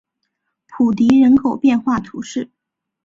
[0.65, 2.49] 普迪人口变化图示